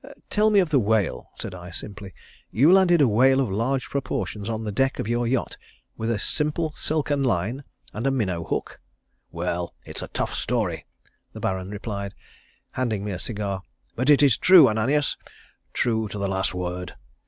"Tell 0.31 0.49
me 0.49 0.59
of 0.59 0.69
the 0.71 0.79
whale," 0.79 1.29
said 1.39 1.53
I, 1.53 1.69
simply. 1.69 2.11
"You 2.49 2.71
landed 2.71 3.01
a 3.01 3.07
whale 3.07 3.39
of 3.39 3.51
large 3.51 3.87
proportions 3.91 4.49
on 4.49 4.63
the 4.63 4.71
deck 4.71 4.97
of 4.97 5.07
your 5.07 5.27
yacht 5.27 5.57
with 5.95 6.09
a 6.09 6.17
simple 6.17 6.73
silken 6.75 7.21
line 7.23 7.63
and 7.93 8.07
a 8.07 8.09
minnow 8.09 8.43
hook." 8.45 8.79
"Well 9.29 9.75
it's 9.85 10.01
a 10.01 10.07
tough 10.07 10.33
story," 10.33 10.87
the 11.33 11.39
Baron 11.39 11.69
replied, 11.69 12.15
handing 12.71 13.03
me 13.05 13.11
a 13.11 13.19
cigar. 13.19 13.61
"But 13.95 14.09
it 14.09 14.23
is 14.23 14.37
true, 14.37 14.67
Ananias, 14.67 15.17
true 15.71 16.07
to 16.07 16.17
the 16.17 16.27
last 16.27 16.55
word. 16.55 16.95